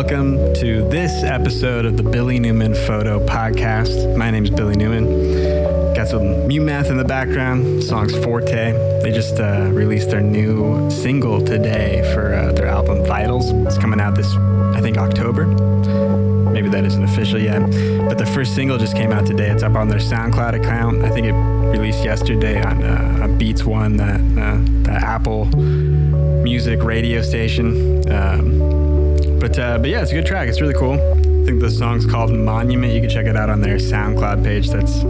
[0.00, 4.16] welcome to this episode of the Billy Newman Photo Podcast.
[4.16, 5.92] My name is Billy Newman.
[5.92, 8.72] Got some Mute Math in the background, songs Forte.
[9.02, 13.50] They just uh, released their new single today for uh, their album Vitals.
[13.66, 14.32] It's coming out this,
[14.74, 15.44] I think, October.
[16.50, 17.60] Maybe that isn't official yet,
[18.08, 19.50] but the first single just came out today.
[19.50, 21.04] It's up on their SoundCloud account.
[21.04, 27.20] I think it released yesterday on, uh, Beats One, that uh, the Apple Music radio
[27.20, 28.10] station.
[28.10, 28.79] Um,
[29.40, 30.48] but uh, but yeah, it's a good track.
[30.48, 30.92] It's really cool.
[30.92, 32.92] I think the song's called Monument.
[32.92, 34.68] You can check it out on their SoundCloud page.
[34.68, 35.02] That's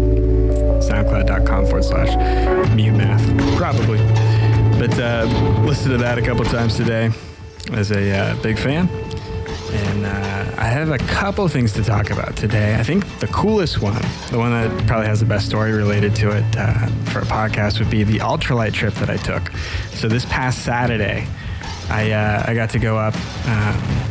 [0.88, 2.96] soundcloud.com forward slash mute
[3.56, 3.98] probably.
[4.78, 5.26] But uh,
[5.66, 7.10] listened to that a couple times today
[7.72, 8.88] as a uh, big fan.
[9.72, 12.76] And uh, I have a couple things to talk about today.
[12.76, 16.30] I think the coolest one, the one that probably has the best story related to
[16.30, 19.50] it uh, for a podcast, would be the ultralight trip that I took.
[19.92, 21.26] So this past Saturday,
[21.88, 23.14] I, uh, I got to go up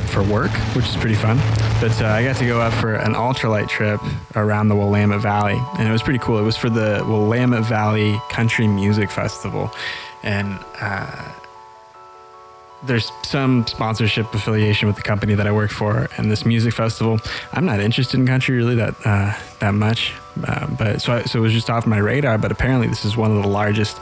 [0.09, 1.37] for work, which is pretty fun.
[1.79, 4.01] But uh, I got to go up for an ultralight trip
[4.35, 6.39] around the Willamette Valley, and it was pretty cool.
[6.39, 9.71] It was for the Willamette Valley Country Music Festival,
[10.23, 11.31] and uh,
[12.83, 17.19] there's some sponsorship affiliation with the company that I work for, and this music festival.
[17.53, 21.39] I'm not interested in country really that uh, that much, uh, but so I, so
[21.39, 22.37] it was just off my radar.
[22.37, 23.99] But apparently, this is one of the largest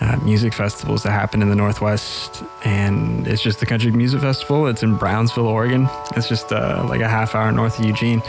[0.00, 4.66] uh, music festivals that happen in the Northwest, and it's just the Country Music Festival.
[4.66, 5.88] It's in Brownsville, Oregon.
[6.16, 8.22] It's just uh, like a half hour north of Eugene.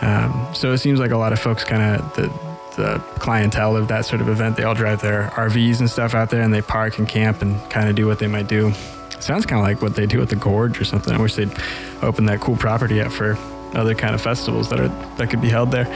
[0.00, 3.88] Um, so it seems like a lot of folks kind of the the clientele of
[3.88, 4.56] that sort of event.
[4.56, 7.60] They all drive their RVs and stuff out there, and they park and camp and
[7.70, 8.72] kind of do what they might do.
[9.20, 11.12] Sounds kind of like what they do at the Gorge or something.
[11.12, 11.52] I wish they'd
[12.00, 13.36] open that cool property up for
[13.74, 15.86] other kind of festivals that are that could be held there.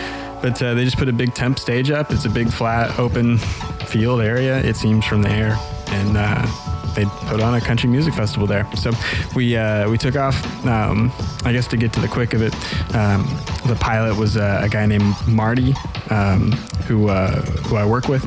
[0.42, 2.10] But uh, they just put a big temp stage up.
[2.12, 3.38] It's a big flat open
[3.86, 4.58] field area.
[4.58, 5.56] It seems from the air,
[5.88, 6.46] and uh,
[6.94, 8.66] they put on a country music festival there.
[8.76, 8.90] So
[9.34, 10.36] we uh, we took off.
[10.66, 11.12] Um,
[11.44, 12.54] I guess to get to the quick of it,
[12.94, 13.22] um,
[13.66, 15.74] the pilot was uh, a guy named Marty,
[16.10, 16.52] um,
[16.86, 18.24] who uh, who I work with.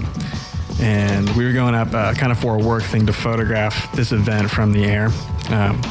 [0.82, 4.14] And we were going up uh, kind of for a work thing to photograph this
[4.14, 5.10] event from the air.
[5.50, 5.82] Um,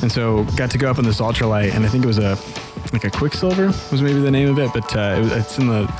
[0.00, 2.36] and so got to go up in this ultralight, and I think it was a
[2.92, 5.68] like a Quicksilver was maybe the name of it, but uh, it was, it's in
[5.68, 5.92] the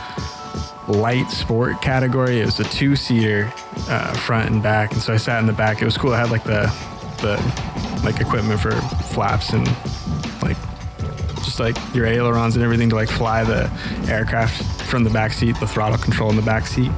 [0.89, 2.41] light sport category.
[2.41, 3.53] It was a two seater,
[3.89, 5.83] uh, front and back, and so I sat in the back.
[5.83, 6.13] It was cool.
[6.13, 6.73] I had like the
[7.21, 7.37] the
[8.05, 8.71] like equipment for
[9.13, 9.67] flaps and
[10.41, 10.57] like
[11.45, 13.71] just like your ailerons and everything to like fly the
[14.09, 16.91] aircraft from the back seat, the throttle control in the back seat.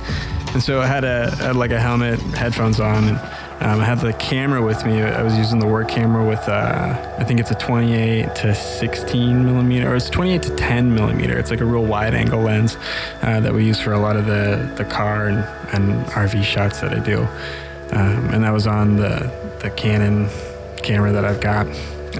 [0.52, 3.18] And so I had a had like a helmet, headphones on, and
[3.60, 5.03] um, I had the camera with me.
[5.03, 9.44] I was using the work camera with, uh, I think it's a 28 to 16
[9.44, 11.38] millimeter, or it's 28 to 10 millimeter.
[11.38, 12.78] It's like a real wide angle lens
[13.20, 15.38] uh, that we use for a lot of the, the car and,
[15.75, 17.20] and RV shots that I do.
[17.93, 19.31] Um, and that was on the,
[19.62, 20.28] the Canon
[20.82, 21.66] camera that I've got.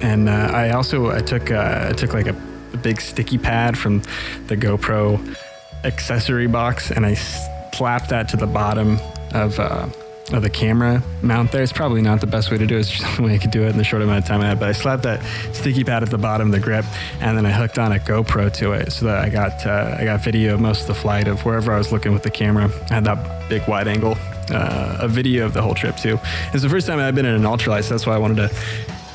[0.03, 2.35] And uh, I also I took uh, I took like a,
[2.73, 4.01] a big sticky pad from
[4.47, 5.35] the GoPro
[5.83, 8.99] accessory box and I slapped that to the bottom
[9.33, 9.87] of uh,
[10.33, 11.63] of the camera mount there.
[11.63, 12.81] It's probably not the best way to do it.
[12.81, 14.47] It's just the way I could do it in the short amount of time I
[14.47, 14.59] had.
[14.59, 16.85] But I slapped that sticky pad at the bottom of the grip,
[17.19, 20.05] and then I hooked on a GoPro to it so that I got uh, I
[20.05, 22.69] got video of most of the flight of wherever I was looking with the camera.
[22.89, 24.17] I had that big wide angle,
[24.49, 26.19] uh, a video of the whole trip too.
[26.53, 28.55] It's the first time I've been in an ultralight, so that's why I wanted to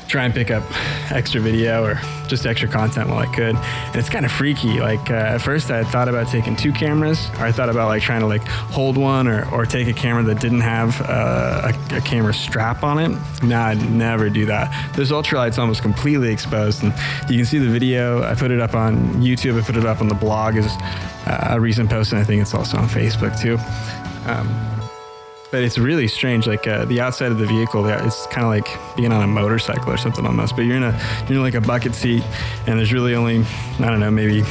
[0.07, 0.63] try and pick up
[1.11, 3.55] extra video or just extra content while I could.
[3.55, 4.79] And it's kind of freaky.
[4.79, 7.87] Like uh, at first I had thought about taking two cameras or I thought about
[7.87, 11.71] like trying to like hold one or, or take a camera that didn't have uh,
[11.73, 13.17] a, a, camera strap on it.
[13.43, 14.95] No, I'd never do that.
[14.95, 16.93] This ultralight's almost completely exposed and
[17.29, 18.23] you can see the video.
[18.23, 19.61] I put it up on YouTube.
[19.61, 20.67] I put it up on the blog as
[21.27, 23.57] uh, a recent post and I think it's also on Facebook too.
[24.29, 24.86] Um,
[25.51, 26.47] but it's really strange.
[26.47, 29.91] Like uh, the outside of the vehicle, it's kind of like being on a motorcycle
[29.91, 30.55] or something almost.
[30.55, 32.23] But you're in a you're in like a bucket seat,
[32.67, 33.45] and there's really only
[33.79, 34.43] I don't know maybe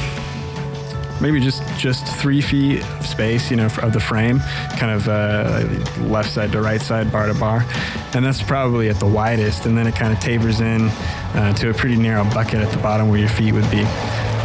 [1.21, 4.39] maybe just just three feet of space, you know, of the frame,
[4.77, 5.67] kind of uh,
[6.01, 7.65] left side to right side, bar to bar,
[8.13, 9.65] and that's probably at the widest.
[9.65, 10.89] And then it kind of tapers in
[11.35, 13.81] uh, to a pretty narrow bucket at the bottom where your feet would be.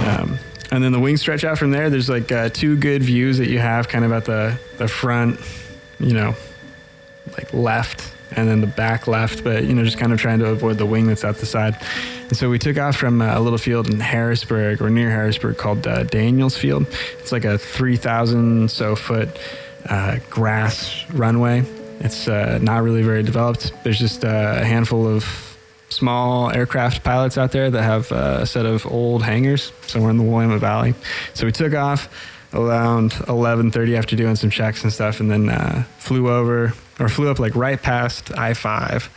[0.06, 0.38] Um,
[0.70, 1.90] and then the wings stretch out from there.
[1.90, 5.38] There's like uh, two good views that you have, kind of at the the front
[6.02, 6.34] you know,
[7.36, 10.46] like left and then the back left, but you know, just kind of trying to
[10.46, 11.76] avoid the wing that's out the side.
[12.28, 15.86] And so we took off from a little field in Harrisburg or near Harrisburg called
[15.86, 16.86] uh, Daniels Field.
[17.18, 19.28] It's like a 3,000 so foot
[19.86, 21.64] uh, grass runway.
[22.00, 23.72] It's uh, not really very developed.
[23.84, 25.52] There's just uh, a handful of
[25.88, 30.16] small aircraft pilots out there that have uh, a set of old hangars somewhere in
[30.16, 30.94] the Willamette Valley.
[31.34, 32.08] So we took off
[32.54, 37.30] around 11:30 after doing some checks and stuff, and then uh, flew over or flew
[37.30, 39.08] up like right past I-5,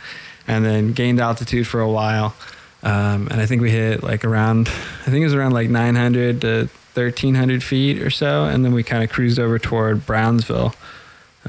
[0.46, 2.34] and then gained altitude for a while.
[2.82, 6.40] Um, and I think we hit like around, I think it was around like 900
[6.42, 8.44] to 1300 feet or so.
[8.44, 10.74] And then we kind of cruised over toward Brownsville,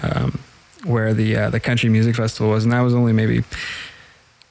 [0.01, 0.39] um,
[0.84, 2.63] where the, uh, the country music festival was.
[2.63, 3.44] And that was only maybe,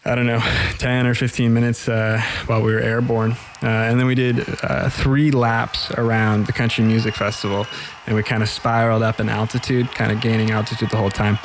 [0.07, 0.39] I don't know,
[0.79, 3.33] 10 or 15 minutes uh, while we were airborne.
[3.63, 7.67] Uh, and then we did uh, three laps around the country music festival.
[8.07, 11.39] And we kind of spiraled up in altitude, kind of gaining altitude the whole time.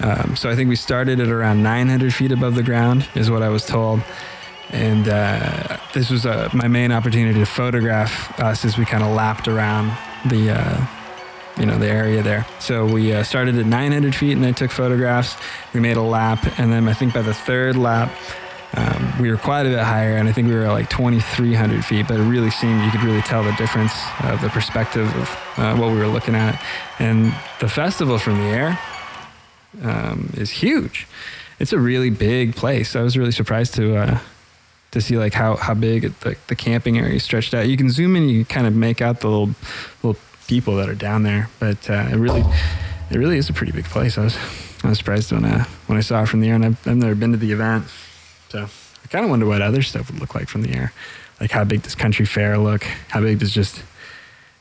[0.00, 3.42] Um, so I think we started at around 900 feet above the ground, is what
[3.42, 4.02] I was told
[4.70, 9.10] and uh, this was uh, my main opportunity to photograph us as we kind of
[9.14, 10.86] lapped around the uh,
[11.58, 12.46] you know the area there.
[12.60, 15.36] So we uh, started at 900 feet and I took photographs.
[15.74, 18.10] We made a lap and then I think by the third lap
[18.74, 22.06] um, we were quite a bit higher and I think we were like 2300 feet
[22.06, 23.92] but it really seemed you could really tell the difference
[24.24, 26.62] of the perspective of uh, what we were looking at.
[26.98, 28.78] And the festival from the air
[29.82, 31.06] um, is huge.
[31.58, 32.94] It's a really big place.
[32.94, 34.18] I was really surprised to uh,
[34.92, 37.68] to see like how how big the, the camping area stretched out.
[37.68, 39.54] You can zoom in, you can kind of make out the little
[40.02, 42.42] little people that are down there, but uh, it really
[43.10, 44.18] it really is a pretty big place.
[44.18, 44.36] I was
[44.82, 46.96] I was surprised when I when I saw it from the air, and I've, I've
[46.96, 47.86] never been to the event,
[48.48, 50.92] so I kind of wonder what other stuff would look like from the air.
[51.40, 52.82] Like how big does country fair look?
[53.08, 53.82] How big does just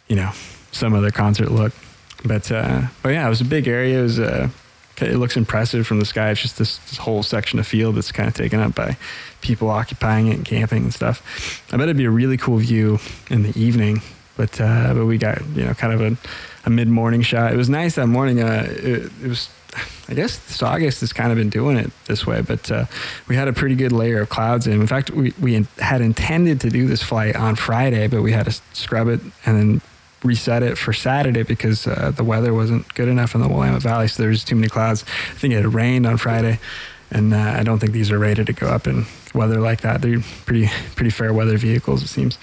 [0.08, 0.32] you know
[0.72, 1.74] some other concert look?
[2.24, 4.00] But uh, but yeah, it was a big area.
[4.00, 4.50] It was uh,
[5.02, 6.32] it looks impressive from the sky.
[6.32, 8.98] It's just this, this, whole section of field that's kind of taken up by
[9.42, 11.64] people occupying it and camping and stuff.
[11.72, 13.00] I bet it'd be a really cool view
[13.30, 14.02] in the evening,
[14.38, 16.18] but uh, but we got you know kind of a,
[16.66, 17.52] a mid morning shot.
[17.52, 18.42] It was nice that morning.
[18.42, 19.50] Uh, it, it, was.
[20.10, 22.86] I guess this August has kind of been doing it this way, but uh,
[23.28, 24.66] we had a pretty good layer of clouds.
[24.66, 28.32] And in fact, we, we had intended to do this flight on Friday, but we
[28.32, 29.82] had to scrub it and then
[30.24, 34.08] reset it for Saturday because uh, the weather wasn't good enough in the Willamette Valley.
[34.08, 35.04] So there was too many clouds.
[35.32, 36.60] I think it had rained on Friday,
[37.12, 40.02] and uh, I don't think these are rated to go up in weather like that.
[40.02, 42.38] They're pretty pretty fair weather vehicles, it seems.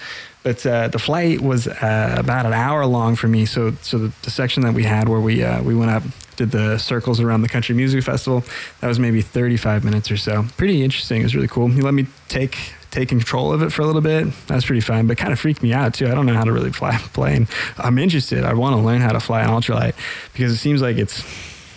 [0.45, 3.47] But uh, the flight was uh, about an hour long for me.
[3.47, 6.03] So so the, the section that we had where we uh, we went up
[6.35, 8.43] did the circles around the country music festival.
[8.81, 10.45] That was maybe 35 minutes or so.
[10.55, 11.21] Pretty interesting.
[11.21, 11.69] It was really cool.
[11.69, 14.27] He let me take taking control of it for a little bit.
[14.45, 16.09] That's pretty fun, but kind of freaked me out too.
[16.09, 17.47] I don't know how to really fly a plane.
[17.79, 18.43] I'm interested.
[18.43, 19.95] I want to learn how to fly an ultralight
[20.33, 21.23] because it seems like it's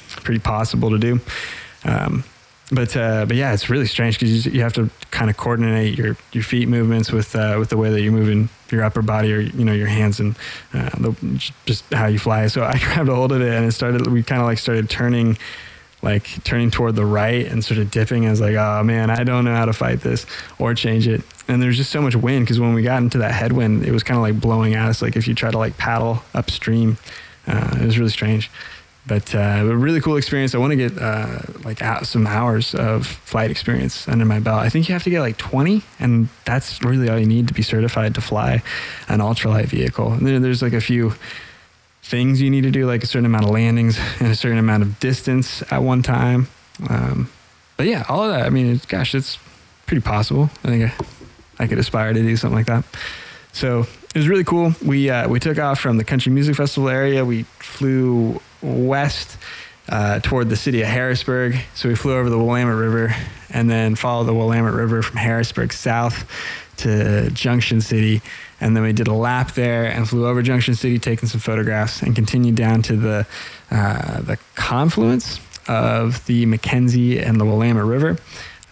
[0.08, 1.20] pretty possible to do.
[1.86, 2.22] Um,
[2.70, 5.96] but uh, but yeah, it's really strange because you, you, have to kind of coordinate
[5.96, 9.32] your, your feet movements with uh, with the way that you're moving your upper body
[9.32, 10.36] or you know your hands and
[10.74, 12.46] uh, the, just how you fly.
[12.48, 14.06] So I grabbed a hold of it and it started.
[14.06, 15.38] We kind of like started turning
[16.00, 18.26] like turning toward the right and sort of dipping.
[18.26, 20.26] I was like, oh man, I don't know how to fight this
[20.58, 21.22] or change it.
[21.48, 24.02] And there's just so much wind because when we got into that headwind, it was
[24.02, 25.02] kind of like blowing at us.
[25.02, 26.98] Like if you try to like paddle upstream,
[27.46, 28.50] uh, it was really strange.
[29.08, 30.54] But uh, a really cool experience.
[30.54, 34.60] I want to get uh, like some hours of flight experience under my belt.
[34.60, 37.54] I think you have to get like 20, and that's really all you need to
[37.54, 38.62] be certified to fly
[39.08, 40.12] an ultralight vehicle.
[40.12, 41.14] And there's like a few
[42.02, 44.82] things you need to do, like a certain amount of landings and a certain amount
[44.82, 46.48] of distance at one time.
[46.88, 47.30] Um,
[47.78, 48.44] but yeah, all of that.
[48.44, 49.38] I mean, gosh, it's
[49.86, 50.50] pretty possible.
[50.64, 52.84] I think I, I, could aspire to do something like that.
[53.58, 53.80] So
[54.14, 54.72] it was really cool.
[54.84, 57.24] We uh, we took off from the Country Music Festival area.
[57.24, 59.36] We flew west
[59.88, 61.56] uh, toward the city of Harrisburg.
[61.74, 63.14] So we flew over the Willamette River
[63.50, 66.24] and then followed the Willamette River from Harrisburg south
[66.78, 68.22] to Junction City
[68.60, 72.02] and then we did a lap there and flew over Junction City, taking some photographs,
[72.02, 73.26] and continued down to the
[73.70, 78.16] uh, the confluence of the McKenzie and the Willamette River,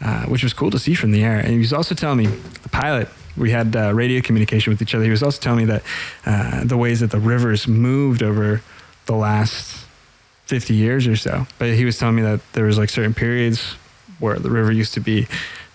[0.01, 1.39] uh, which was cool to see from the air.
[1.39, 4.95] And he was also telling me, the pilot, we had uh, radio communication with each
[4.95, 5.05] other.
[5.05, 5.83] He was also telling me that
[6.25, 8.63] uh, the ways that the rivers moved over
[9.07, 9.85] the last
[10.47, 11.47] 50 years or so.
[11.59, 13.77] But he was telling me that there was like certain periods
[14.19, 15.27] where the river used to be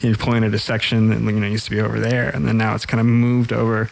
[0.01, 2.73] he pointed a section that you know used to be over there, and then now
[2.73, 3.89] it's kind of moved over,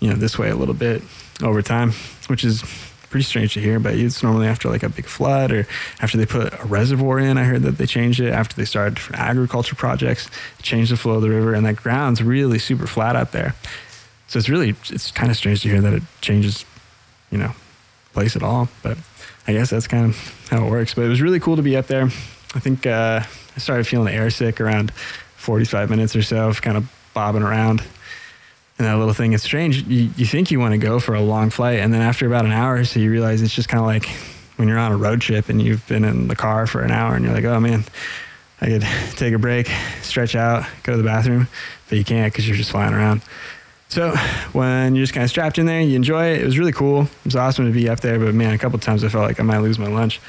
[0.00, 1.02] you know, this way a little bit
[1.40, 1.92] over time,
[2.26, 2.64] which is
[3.12, 3.78] pretty strange to hear.
[3.78, 5.66] But it's normally after like a big flood or
[6.00, 7.38] after they put a reservoir in.
[7.38, 10.28] I heard that they changed it after they started different agriculture projects,
[10.62, 13.54] changed the flow of the river, and that ground's really super flat out there.
[14.26, 16.64] So it's really it's kind of strange to hear that it changes,
[17.30, 17.52] you know,
[18.14, 18.68] place at all.
[18.82, 18.98] But
[19.46, 20.94] I guess that's kind of how it works.
[20.94, 22.06] But it was really cool to be up there.
[22.54, 24.90] I think uh, I started feeling airsick around
[25.36, 27.82] 45 minutes or so of kind of bobbing around.
[28.82, 29.84] And that little thing, it's strange.
[29.84, 32.46] You, you think you want to go for a long flight, and then after about
[32.46, 34.06] an hour, so you realize it's just kind of like
[34.56, 37.14] when you're on a road trip and you've been in the car for an hour,
[37.14, 37.84] and you're like, oh man,
[38.60, 39.70] I could take a break,
[40.00, 41.46] stretch out, go to the bathroom,
[41.88, 43.22] but you can't because you're just flying around.
[43.88, 44.16] So
[44.52, 46.42] when you're just kind of strapped in there, you enjoy it.
[46.42, 47.02] It was really cool.
[47.02, 49.38] It was awesome to be up there, but man, a couple times I felt like
[49.38, 50.20] I might lose my lunch.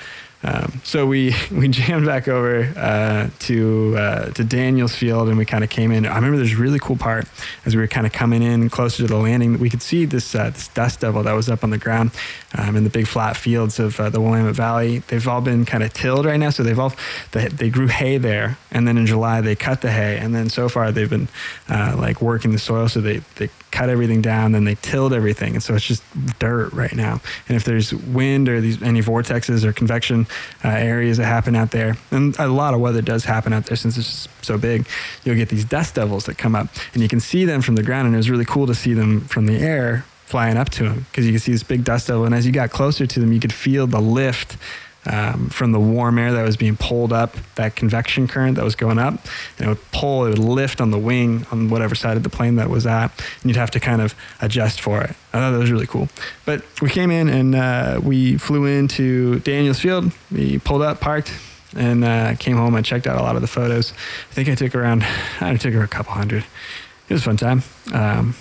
[0.44, 5.46] Um, so we we jammed back over uh, to uh, to Daniels Field, and we
[5.46, 6.06] kind of came in.
[6.06, 7.26] I remember there's a really cool part
[7.66, 9.60] as we were kind of coming in closer to the landing.
[9.60, 12.12] We could see this uh, this dust devil that was up on the ground
[12.58, 15.00] um, in the big flat fields of uh, the Willamette Valley.
[15.00, 16.94] They've all been kind of tilled right now, so they've all
[17.32, 20.50] they, they grew hay there, and then in July they cut the hay, and then
[20.50, 21.30] so far they've been
[21.70, 25.56] uh, like working the soil, so they they cut everything down, then they tilled everything,
[25.56, 26.04] and so it's just
[26.38, 27.20] dirt right now.
[27.48, 30.28] And if there's wind or these any vortexes or convection
[30.64, 33.78] uh, areas that happen out there, and a lot of weather does happen out there
[33.78, 34.88] since it's so big,
[35.24, 37.84] you'll get these dust devils that come up, and you can see them from the
[37.84, 40.84] ground, and it was really cool to see them from the air flying up to
[40.84, 43.20] them because you can see this big dust devil, and as you got closer to
[43.20, 44.58] them, you could feel the lift
[45.06, 48.76] um, from the warm air that was being pulled up, that convection current that was
[48.76, 49.14] going up,
[49.58, 52.30] and it would pull, it would lift on the wing on whatever side of the
[52.30, 55.12] plane that was at, and you'd have to kind of adjust for it.
[55.34, 56.10] I thought that was really cool.
[56.46, 60.12] But we came in and uh, we flew into Daniels Field.
[60.32, 61.34] We pulled up, parked,
[61.76, 63.94] and uh, came home and checked out a lot of the photos.
[64.32, 65.06] I think I took around,
[65.42, 66.46] I took her a couple hundred.
[67.10, 67.64] It was a fun time.
[67.94, 68.36] Um,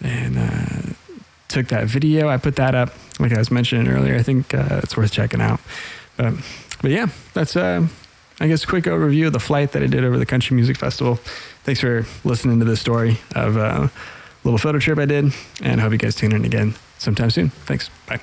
[0.00, 0.94] and uh,
[1.48, 2.28] took that video.
[2.28, 4.16] I put that up, like I was mentioning earlier.
[4.16, 5.60] I think uh, it's worth checking out.
[6.16, 6.34] But,
[6.82, 7.86] but yeah, that's uh,
[8.40, 10.76] I guess a quick overview of the flight that I did over the Country Music
[10.76, 11.16] Festival.
[11.64, 13.88] Thanks for listening to the story of a uh,
[14.44, 17.50] little photo trip I did, and I hope you guys tune in again sometime soon.
[17.50, 17.90] Thanks.
[18.06, 18.20] Bye.